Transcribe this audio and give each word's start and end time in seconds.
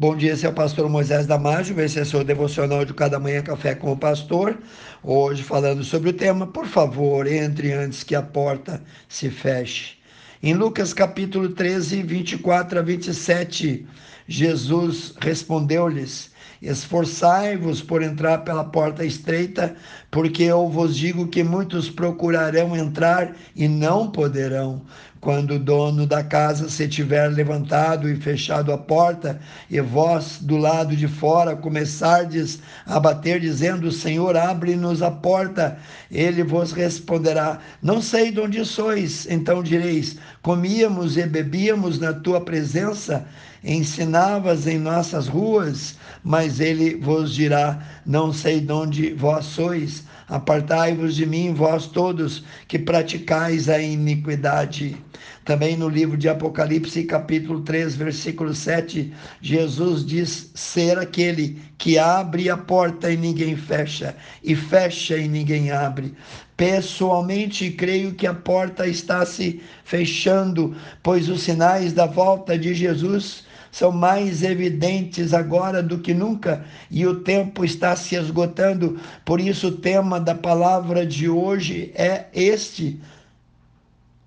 Bom 0.00 0.16
dia, 0.16 0.32
esse 0.32 0.46
é 0.46 0.48
o 0.48 0.52
pastor 0.52 0.88
Moisés 0.88 1.26
Damásio, 1.26 1.74
seu 2.06 2.22
devocional 2.22 2.84
de 2.84 2.94
cada 2.94 3.18
manhã 3.18 3.42
Café 3.42 3.74
com 3.74 3.90
o 3.90 3.96
Pastor. 3.96 4.56
Hoje 5.02 5.42
falando 5.42 5.82
sobre 5.82 6.10
o 6.10 6.12
tema, 6.12 6.46
por 6.46 6.66
favor, 6.66 7.26
entre 7.26 7.72
antes 7.72 8.04
que 8.04 8.14
a 8.14 8.22
porta 8.22 8.80
se 9.08 9.28
feche. 9.28 9.96
Em 10.40 10.54
Lucas 10.54 10.94
capítulo 10.94 11.48
13, 11.48 12.04
24 12.04 12.78
a 12.78 12.82
27, 12.82 13.88
Jesus 14.28 15.14
respondeu-lhes: 15.20 16.30
Esforçai-vos 16.60 17.80
por 17.80 18.02
entrar 18.02 18.38
pela 18.38 18.64
porta 18.64 19.04
estreita, 19.04 19.76
porque 20.10 20.42
eu 20.42 20.68
vos 20.68 20.96
digo 20.96 21.28
que 21.28 21.44
muitos 21.44 21.88
procurarão 21.88 22.76
entrar 22.76 23.32
e 23.54 23.68
não 23.68 24.10
poderão. 24.10 24.82
Quando 25.20 25.54
o 25.54 25.58
dono 25.58 26.06
da 26.06 26.22
casa 26.22 26.68
se 26.68 26.86
tiver 26.86 27.26
levantado 27.28 28.08
e 28.08 28.14
fechado 28.14 28.72
a 28.72 28.78
porta, 28.78 29.40
e 29.68 29.80
vós 29.80 30.38
do 30.40 30.56
lado 30.56 30.94
de 30.94 31.08
fora 31.08 31.56
começardes 31.56 32.60
a 32.86 33.00
bater, 33.00 33.40
dizendo: 33.40 33.90
Senhor, 33.90 34.36
abre-nos 34.36 35.02
a 35.02 35.10
porta, 35.10 35.76
ele 36.10 36.44
vos 36.44 36.70
responderá: 36.70 37.58
Não 37.82 38.00
sei 38.00 38.30
de 38.30 38.40
onde 38.40 38.64
sois. 38.64 39.26
Então 39.28 39.60
direis: 39.60 40.16
Comíamos 40.40 41.16
e 41.16 41.26
bebíamos 41.26 41.98
na 41.98 42.12
tua 42.12 42.40
presença 42.40 43.26
ensinavas 43.62 44.66
em 44.66 44.78
nossas 44.78 45.26
ruas, 45.26 45.96
mas 46.22 46.60
ele 46.60 46.96
vos 46.96 47.34
dirá: 47.34 47.82
Não 48.04 48.32
sei 48.32 48.60
de 48.60 48.72
onde 48.72 49.12
vós 49.14 49.46
sois, 49.46 50.04
apartai-vos 50.28 51.16
de 51.16 51.26
mim, 51.26 51.54
vós 51.54 51.86
todos 51.86 52.44
que 52.66 52.78
praticais 52.78 53.68
a 53.68 53.80
iniquidade. 53.80 54.96
Também 55.44 55.78
no 55.78 55.88
livro 55.88 56.16
de 56.16 56.28
Apocalipse, 56.28 57.04
capítulo 57.04 57.62
3, 57.62 57.96
versículo 57.96 58.54
7, 58.54 59.12
Jesus 59.40 60.04
diz 60.04 60.50
ser 60.54 60.98
aquele 60.98 61.58
que 61.78 61.98
abre 61.98 62.50
a 62.50 62.56
porta 62.56 63.10
e 63.10 63.16
ninguém 63.16 63.56
fecha, 63.56 64.14
e 64.44 64.54
fecha 64.54 65.16
e 65.16 65.26
ninguém 65.26 65.70
abre. 65.70 66.14
Pessoalmente, 66.54 67.70
creio 67.70 68.12
que 68.12 68.26
a 68.26 68.34
porta 68.34 68.86
está 68.86 69.24
se 69.24 69.62
fechando, 69.84 70.76
pois 71.02 71.30
os 71.30 71.42
sinais 71.42 71.94
da 71.94 72.04
volta 72.04 72.58
de 72.58 72.74
Jesus 72.74 73.47
são 73.70 73.92
mais 73.92 74.42
evidentes 74.42 75.34
agora 75.34 75.82
do 75.82 75.98
que 75.98 76.14
nunca 76.14 76.64
e 76.90 77.06
o 77.06 77.20
tempo 77.20 77.64
está 77.64 77.94
se 77.96 78.16
esgotando. 78.16 78.98
Por 79.24 79.40
isso, 79.40 79.68
o 79.68 79.76
tema 79.76 80.20
da 80.20 80.34
palavra 80.34 81.06
de 81.06 81.28
hoje 81.28 81.92
é 81.94 82.26
este: 82.32 83.00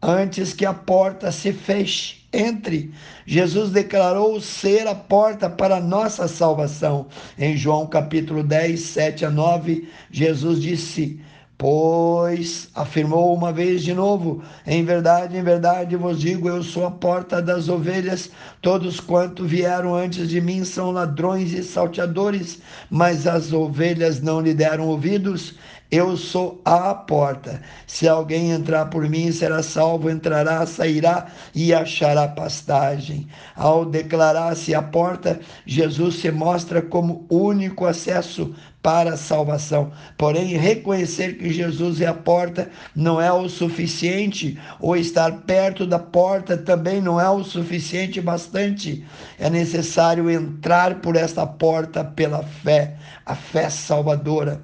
antes 0.01 0.53
que 0.53 0.65
a 0.65 0.73
porta 0.73 1.31
se 1.31 1.53
feche. 1.53 2.21
Entre. 2.33 2.93
Jesus 3.25 3.71
declarou 3.71 4.39
ser 4.39 4.87
a 4.87 4.95
porta 4.95 5.49
para 5.49 5.75
a 5.75 5.81
nossa 5.81 6.29
salvação. 6.29 7.07
Em 7.37 7.57
João 7.57 7.85
capítulo 7.85 8.41
10, 8.41 8.79
7 8.79 9.25
a 9.25 9.29
9, 9.29 9.85
Jesus 10.09 10.61
disse: 10.61 11.19
Pois, 11.61 12.69
afirmou 12.73 13.35
uma 13.35 13.53
vez 13.53 13.83
de 13.83 13.93
novo: 13.93 14.41
Em 14.65 14.83
verdade, 14.83 15.37
em 15.37 15.43
verdade 15.43 15.95
vos 15.95 16.19
digo, 16.19 16.49
eu 16.49 16.63
sou 16.63 16.87
a 16.87 16.89
porta 16.89 17.39
das 17.39 17.69
ovelhas. 17.69 18.31
Todos 18.63 18.99
quanto 18.99 19.45
vieram 19.45 19.93
antes 19.93 20.27
de 20.27 20.41
mim 20.41 20.65
são 20.65 20.89
ladrões 20.89 21.53
e 21.53 21.61
salteadores, 21.61 22.59
mas 22.89 23.27
as 23.27 23.53
ovelhas 23.53 24.19
não 24.23 24.41
lhe 24.41 24.55
deram 24.55 24.87
ouvidos. 24.87 25.53
Eu 25.91 26.15
sou 26.15 26.61
a 26.63 26.95
porta. 26.95 27.61
Se 27.85 28.07
alguém 28.07 28.51
entrar 28.51 28.85
por 28.85 29.09
mim, 29.09 29.29
será 29.29 29.61
salvo, 29.61 30.09
entrará, 30.09 30.65
sairá 30.65 31.27
e 31.53 31.73
achará 31.73 32.29
pastagem. 32.29 33.27
Ao 33.53 33.83
declarar-se 33.83 34.73
a 34.73 34.81
porta, 34.81 35.41
Jesus 35.65 36.15
se 36.15 36.31
mostra 36.31 36.81
como 36.81 37.25
único 37.29 37.85
acesso 37.85 38.55
para 38.81 39.15
a 39.15 39.17
salvação. 39.17 39.91
Porém, 40.17 40.55
reconhecer 40.55 41.37
que 41.37 41.51
Jesus 41.51 41.99
é 41.99 42.07
a 42.07 42.13
porta 42.13 42.69
não 42.95 43.19
é 43.19 43.31
o 43.31 43.49
suficiente, 43.49 44.57
ou 44.79 44.95
estar 44.95 45.41
perto 45.41 45.85
da 45.85 45.99
porta 45.99 46.57
também 46.57 47.01
não 47.01 47.19
é 47.19 47.29
o 47.29 47.43
suficiente 47.43 48.21
bastante. 48.21 49.05
É 49.37 49.49
necessário 49.49 50.29
entrar 50.29 51.01
por 51.01 51.17
esta 51.17 51.45
porta 51.45 52.01
pela 52.01 52.43
fé, 52.43 52.95
a 53.25 53.35
fé 53.35 53.69
salvadora. 53.69 54.61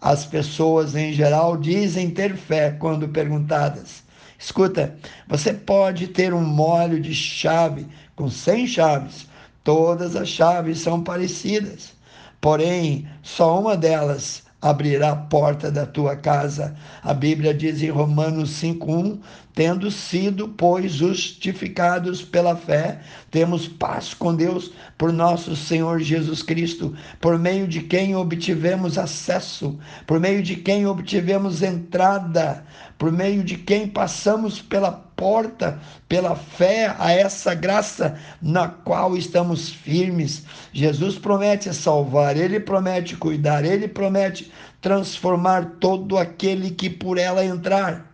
As 0.00 0.24
pessoas 0.24 0.94
em 0.94 1.12
geral 1.12 1.56
dizem 1.56 2.10
ter 2.10 2.36
fé 2.36 2.70
quando 2.70 3.08
perguntadas. 3.08 4.02
Escuta, 4.38 4.96
você 5.26 5.52
pode 5.52 6.08
ter 6.08 6.32
um 6.32 6.44
molho 6.44 7.00
de 7.00 7.12
chave 7.12 7.86
com 8.14 8.30
100 8.30 8.66
chaves. 8.68 9.26
Todas 9.64 10.14
as 10.14 10.28
chaves 10.28 10.80
são 10.80 11.02
parecidas. 11.02 11.92
Porém, 12.40 13.08
só 13.22 13.58
uma 13.60 13.76
delas 13.76 14.44
abrirá 14.60 15.12
a 15.12 15.16
porta 15.16 15.70
da 15.70 15.86
tua 15.86 16.16
casa. 16.16 16.74
A 17.02 17.14
Bíblia 17.14 17.54
diz 17.54 17.82
em 17.82 17.90
Romanos 17.90 18.50
5:1, 18.50 19.20
tendo 19.54 19.90
sido, 19.90 20.48
pois, 20.48 20.92
justificados 20.92 22.22
pela 22.22 22.56
fé, 22.56 23.00
temos 23.30 23.68
paz 23.68 24.14
com 24.14 24.34
Deus 24.34 24.72
por 24.96 25.12
nosso 25.12 25.54
Senhor 25.56 26.00
Jesus 26.00 26.42
Cristo, 26.42 26.94
por 27.20 27.38
meio 27.38 27.66
de 27.66 27.80
quem 27.82 28.14
obtivemos 28.14 28.98
acesso, 28.98 29.78
por 30.06 30.20
meio 30.20 30.42
de 30.42 30.56
quem 30.56 30.86
obtivemos 30.86 31.62
entrada, 31.62 32.64
por 32.96 33.12
meio 33.12 33.42
de 33.44 33.56
quem 33.56 33.88
passamos 33.88 34.60
pela 34.60 35.07
porta, 35.18 35.80
pela 36.08 36.36
fé 36.36 36.94
a 36.96 37.10
essa 37.10 37.52
graça 37.52 38.16
na 38.40 38.68
qual 38.68 39.16
estamos 39.16 39.68
firmes. 39.68 40.44
Jesus 40.72 41.18
promete 41.18 41.74
salvar, 41.74 42.36
ele 42.36 42.60
promete 42.60 43.16
cuidar, 43.16 43.64
ele 43.64 43.88
promete 43.88 44.50
transformar 44.80 45.72
todo 45.80 46.16
aquele 46.16 46.70
que 46.70 46.88
por 46.88 47.18
ela 47.18 47.44
entrar. 47.44 48.06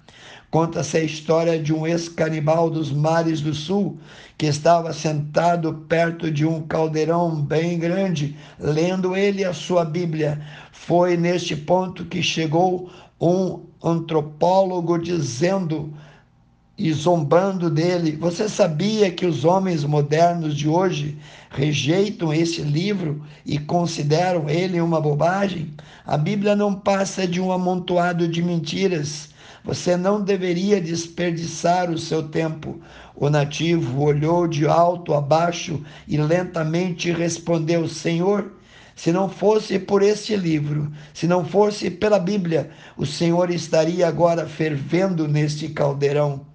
Conta-se 0.50 0.97
a 0.97 1.04
história 1.04 1.59
de 1.59 1.75
um 1.75 1.87
ex-canibal 1.87 2.70
dos 2.70 2.91
mares 2.91 3.41
do 3.41 3.53
sul 3.53 3.98
que 4.38 4.47
estava 4.47 4.93
sentado 4.93 5.84
perto 5.88 6.31
de 6.31 6.47
um 6.47 6.62
caldeirão 6.62 7.34
bem 7.34 7.78
grande, 7.78 8.37
lendo 8.59 9.14
ele 9.14 9.44
a 9.44 9.53
sua 9.53 9.84
Bíblia. 9.84 10.41
Foi 10.72 11.16
neste 11.16 11.54
ponto 11.54 12.04
que 12.06 12.22
chegou 12.22 12.91
um 13.20 13.60
antropólogo 13.82 14.97
dizendo 14.97 15.93
e 16.77 16.93
zombando 16.93 17.71
dele: 17.71 18.17
Você 18.17 18.49
sabia 18.49 19.11
que 19.11 19.27
os 19.27 19.45
homens 19.45 19.85
modernos 19.85 20.57
de 20.57 20.69
hoje 20.69 21.19
rejeitam 21.51 22.33
esse 22.33 22.62
livro 22.62 23.23
e 23.45 23.59
consideram 23.59 24.49
ele 24.49 24.81
uma 24.81 25.01
bobagem? 25.01 25.73
A 26.07 26.17
Bíblia 26.17 26.55
não 26.57 26.75
passa 26.75 27.27
de 27.27 27.41
um 27.41 27.53
amontoado 27.53 28.27
de 28.27 28.43
mentiras 28.43 29.35
você 29.65 29.97
não 29.97 30.21
deveria 30.21 30.79
desperdiçar 30.79 31.91
o 31.91 31.97
seu 31.97 32.29
tempo. 32.29 32.79
O 33.17 33.31
nativo 33.31 34.03
olhou 34.03 34.47
de 34.47 34.67
alto 34.67 35.15
a 35.15 35.23
baixo 35.23 35.83
e 36.06 36.19
lentamente 36.19 37.11
respondeu: 37.11 37.89
Senhor, 37.89 38.53
se 38.95 39.11
não 39.11 39.27
fosse 39.27 39.79
por 39.79 40.03
este 40.03 40.37
livro, 40.37 40.93
se 41.15 41.27
não 41.27 41.47
fosse 41.47 41.91
pela 41.91 42.19
Bíblia, 42.19 42.71
o 42.95 43.06
Senhor 43.06 43.51
estaria 43.51 44.06
agora 44.06 44.47
fervendo 44.47 45.27
neste 45.27 45.71
caldeirão. 45.71 46.53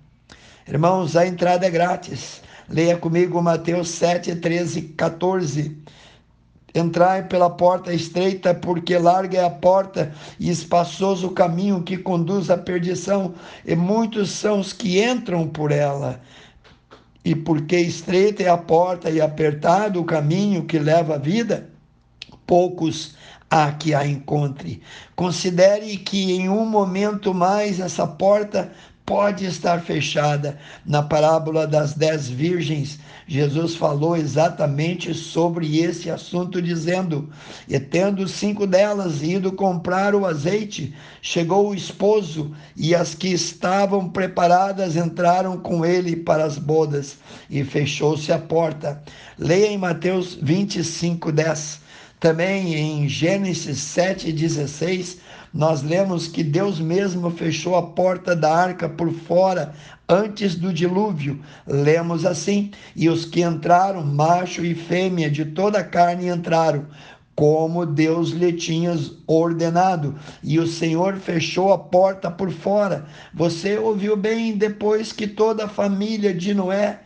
Irmãos, 0.70 1.16
a 1.16 1.26
entrada 1.26 1.66
é 1.66 1.70
grátis. 1.72 2.44
Leia 2.70 2.96
comigo 2.96 3.42
Mateus 3.42 3.90
7, 3.90 4.36
13, 4.36 4.84
14. 4.96 5.76
Entrai 6.76 7.24
pela 7.24 7.50
porta 7.50 7.92
estreita, 7.92 8.54
porque 8.54 8.96
larga 9.00 9.40
é 9.40 9.44
a 9.44 9.50
porta 9.50 10.14
e 10.40 10.48
espaçoso 10.52 11.26
o 11.26 11.32
caminho 11.32 11.82
que 11.82 11.98
conduz 11.98 12.52
à 12.52 12.58
perdição, 12.58 13.34
e 13.66 13.76
muitos 13.76 14.30
são 14.30 14.60
os 14.60 14.72
que 14.72 15.04
entram 15.04 15.48
por 15.48 15.72
ela. 15.72 16.22
E 17.26 17.34
porque 17.34 17.80
estreita 17.80 18.44
é 18.44 18.50
a 18.50 18.58
porta 18.58 19.10
e 19.10 19.20
apertado 19.20 20.00
o 20.00 20.06
caminho 20.06 20.66
que 20.66 20.78
leva 20.78 21.16
à 21.16 21.18
vida, 21.18 21.68
poucos 22.46 23.16
há 23.50 23.72
que 23.72 23.96
a 23.96 24.06
encontre. 24.06 24.84
Considere 25.16 25.98
que 25.98 26.32
em 26.34 26.48
um 26.48 26.64
momento 26.64 27.34
mais 27.34 27.80
essa 27.80 28.06
porta 28.06 28.72
pode 29.10 29.44
estar 29.44 29.82
fechada. 29.82 30.60
Na 30.86 31.02
parábola 31.02 31.66
das 31.66 31.96
dez 31.96 32.30
virgens, 32.30 33.00
Jesus 33.28 33.74
falou 33.76 34.16
exatamente 34.16 35.16
sobre 35.16 35.80
esse 35.80 36.12
assunto, 36.12 36.62
dizendo: 36.62 37.28
E 37.68 37.80
tendo 37.80 38.28
cinco 38.28 38.68
delas 38.68 39.24
ido 39.24 39.52
comprar 39.52 40.14
o 40.14 40.28
azeite, 40.28 40.94
chegou 41.24 41.70
o 41.70 41.74
esposo, 41.74 42.56
e 42.78 42.94
as 42.94 43.16
que 43.16 43.30
estavam 43.30 44.08
preparadas 44.08 44.96
entraram 44.96 45.58
com 45.58 45.84
ele 45.84 46.16
para 46.16 46.44
as 46.44 46.60
bodas, 46.60 47.18
e 47.50 47.64
fechou-se 47.64 48.32
a 48.32 48.38
porta. 48.38 49.02
Leia 49.40 49.72
em 49.72 49.78
Mateus 49.78 50.38
25, 50.40 51.32
10. 51.32 51.89
Também 52.20 52.76
em 52.76 53.08
Gênesis 53.08 53.78
7,16, 53.78 55.20
nós 55.54 55.82
lemos 55.82 56.28
que 56.28 56.44
Deus 56.44 56.78
mesmo 56.78 57.32
fechou 57.32 57.78
a 57.78 57.82
porta 57.82 58.36
da 58.36 58.54
arca 58.54 58.90
por 58.90 59.10
fora 59.12 59.74
antes 60.08 60.54
do 60.56 60.74
dilúvio. 60.74 61.40
Lemos 61.66 62.26
assim: 62.26 62.72
E 62.94 63.08
os 63.08 63.24
que 63.24 63.42
entraram, 63.42 64.04
macho 64.04 64.66
e 64.66 64.76
fêmea 64.76 65.32
de 65.32 65.46
toda 65.46 65.80
a 65.80 65.84
carne 65.84 66.28
entraram, 66.28 66.88
como 67.34 67.86
Deus 67.86 68.32
lhe 68.32 68.52
tinha 68.52 69.00
ordenado, 69.26 70.16
e 70.44 70.60
o 70.60 70.68
Senhor 70.68 71.16
fechou 71.16 71.72
a 71.72 71.78
porta 71.78 72.30
por 72.30 72.52
fora. 72.52 73.06
Você 73.34 73.78
ouviu 73.78 74.18
bem 74.18 74.58
depois 74.58 75.14
que 75.14 75.26
toda 75.26 75.64
a 75.64 75.70
família 75.70 76.34
de 76.34 76.54
Noé 76.54 77.00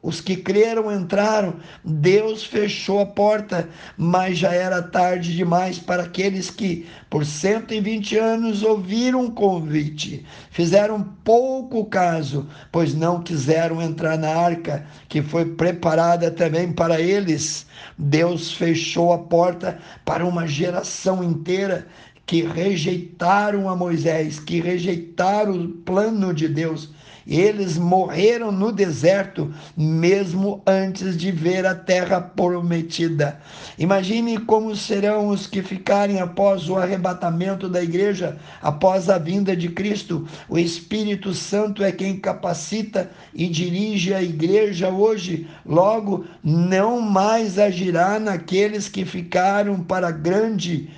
os 0.00 0.20
que 0.20 0.36
creram 0.36 0.92
entraram, 0.92 1.56
Deus 1.84 2.44
fechou 2.44 3.00
a 3.00 3.06
porta, 3.06 3.68
mas 3.96 4.38
já 4.38 4.52
era 4.52 4.80
tarde 4.80 5.34
demais 5.34 5.80
para 5.80 6.04
aqueles 6.04 6.50
que, 6.50 6.86
por 7.10 7.26
120 7.26 8.16
anos, 8.16 8.62
ouviram 8.62 9.24
o 9.24 9.32
convite. 9.32 10.24
Fizeram 10.50 11.02
pouco 11.24 11.84
caso, 11.86 12.46
pois 12.70 12.94
não 12.94 13.22
quiseram 13.22 13.82
entrar 13.82 14.16
na 14.16 14.28
arca, 14.28 14.86
que 15.08 15.20
foi 15.20 15.44
preparada 15.44 16.30
também 16.30 16.72
para 16.72 17.00
eles. 17.00 17.66
Deus 17.98 18.52
fechou 18.52 19.12
a 19.12 19.18
porta 19.18 19.78
para 20.04 20.24
uma 20.24 20.46
geração 20.46 21.24
inteira 21.24 21.88
que 22.24 22.42
rejeitaram 22.42 23.68
a 23.68 23.74
Moisés, 23.74 24.38
que 24.38 24.60
rejeitaram 24.60 25.54
o 25.54 25.68
plano 25.68 26.32
de 26.32 26.46
Deus 26.46 26.90
eles 27.28 27.76
morreram 27.76 28.50
no 28.50 28.72
deserto, 28.72 29.52
mesmo 29.76 30.62
antes 30.66 31.14
de 31.14 31.30
ver 31.30 31.66
a 31.66 31.74
terra 31.74 32.20
prometida. 32.20 33.38
Imagine 33.78 34.38
como 34.38 34.74
serão 34.74 35.28
os 35.28 35.46
que 35.46 35.62
ficarem 35.62 36.20
após 36.20 36.70
o 36.70 36.76
arrebatamento 36.76 37.68
da 37.68 37.82
igreja, 37.82 38.38
após 38.62 39.10
a 39.10 39.18
vinda 39.18 39.54
de 39.54 39.68
Cristo. 39.68 40.26
O 40.48 40.58
Espírito 40.58 41.34
Santo 41.34 41.84
é 41.84 41.92
quem 41.92 42.18
capacita 42.18 43.10
e 43.34 43.46
dirige 43.46 44.14
a 44.14 44.22
igreja 44.22 44.88
hoje. 44.88 45.46
Logo, 45.66 46.24
não 46.42 47.00
mais 47.00 47.58
agirá 47.58 48.18
naqueles 48.18 48.88
que 48.88 49.04
ficaram 49.04 49.80
para 49.80 50.10
grande 50.10 50.88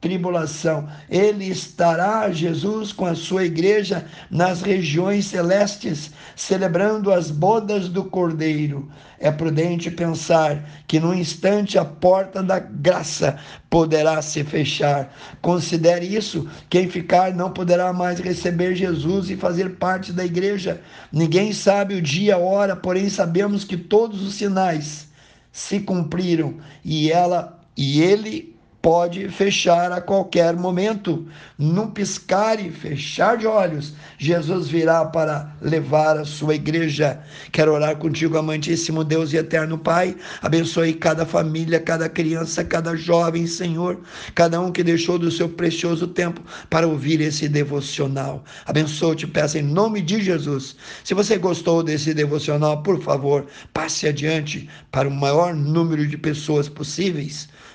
tribulação. 0.00 0.88
Ele 1.10 1.46
estará, 1.46 2.30
Jesus, 2.30 2.92
com 2.92 3.04
a 3.04 3.14
sua 3.14 3.44
igreja 3.44 4.06
nas 4.30 4.62
regiões 4.62 5.26
celestes, 5.26 6.12
celebrando 6.36 7.12
as 7.12 7.30
bodas 7.30 7.88
do 7.88 8.04
Cordeiro. 8.04 8.88
É 9.18 9.30
prudente 9.32 9.90
pensar 9.90 10.64
que 10.86 11.00
no 11.00 11.12
instante 11.12 11.76
a 11.76 11.84
porta 11.84 12.42
da 12.42 12.60
graça 12.60 13.38
poderá 13.68 14.22
se 14.22 14.44
fechar. 14.44 15.12
Considere 15.42 16.06
isso: 16.06 16.48
quem 16.70 16.88
ficar 16.88 17.34
não 17.34 17.50
poderá 17.50 17.92
mais 17.92 18.20
receber 18.20 18.76
Jesus 18.76 19.28
e 19.30 19.36
fazer 19.36 19.76
parte 19.76 20.12
da 20.12 20.24
igreja. 20.24 20.80
Ninguém 21.12 21.52
sabe 21.52 21.96
o 21.96 22.02
dia, 22.02 22.36
a 22.36 22.38
hora, 22.38 22.76
porém 22.76 23.08
sabemos 23.08 23.64
que 23.64 23.76
todos 23.76 24.22
os 24.22 24.34
sinais 24.34 25.08
se 25.50 25.80
cumpriram 25.80 26.58
e 26.84 27.10
ela 27.10 27.58
e 27.76 28.00
ele 28.00 28.57
pode 28.88 29.28
fechar 29.28 29.92
a 29.92 30.00
qualquer 30.00 30.56
momento. 30.56 31.28
Num 31.58 31.90
piscar 31.90 32.58
e 32.58 32.70
fechar 32.70 33.36
de 33.36 33.46
olhos, 33.46 33.92
Jesus 34.16 34.68
virá 34.68 35.04
para 35.04 35.54
levar 35.60 36.16
a 36.16 36.24
sua 36.24 36.54
igreja. 36.54 37.20
Quero 37.52 37.74
orar 37.74 37.96
contigo, 37.96 38.38
amantíssimo 38.38 39.04
Deus 39.04 39.34
e 39.34 39.36
eterno 39.36 39.76
Pai. 39.76 40.16
Abençoe 40.40 40.94
cada 40.94 41.26
família, 41.26 41.78
cada 41.78 42.08
criança, 42.08 42.64
cada 42.64 42.96
jovem, 42.96 43.46
Senhor, 43.46 44.00
cada 44.34 44.58
um 44.58 44.72
que 44.72 44.82
deixou 44.82 45.18
do 45.18 45.30
seu 45.30 45.50
precioso 45.50 46.06
tempo 46.06 46.40
para 46.70 46.88
ouvir 46.88 47.20
esse 47.20 47.46
devocional. 47.46 48.42
Abençoe, 48.64 49.16
te 49.16 49.26
peço 49.26 49.58
em 49.58 49.62
nome 49.62 50.00
de 50.00 50.22
Jesus. 50.22 50.76
Se 51.04 51.12
você 51.12 51.36
gostou 51.36 51.82
desse 51.82 52.14
devocional, 52.14 52.82
por 52.82 53.02
favor, 53.02 53.44
passe 53.74 54.08
adiante 54.08 54.66
para 54.90 55.06
o 55.06 55.14
maior 55.14 55.54
número 55.54 56.06
de 56.06 56.16
pessoas 56.16 56.70
possíveis 56.70 57.50